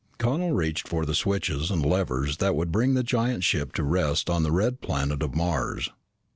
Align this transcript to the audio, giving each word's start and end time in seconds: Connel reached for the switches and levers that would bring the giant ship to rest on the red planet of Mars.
Connel 0.17 0.49
reached 0.53 0.87
for 0.87 1.05
the 1.05 1.13
switches 1.13 1.69
and 1.69 1.85
levers 1.85 2.37
that 2.37 2.55
would 2.55 2.71
bring 2.71 2.95
the 2.95 3.03
giant 3.03 3.43
ship 3.43 3.71
to 3.73 3.83
rest 3.83 4.31
on 4.31 4.41
the 4.41 4.51
red 4.51 4.81
planet 4.81 5.21
of 5.21 5.35
Mars. 5.35 5.91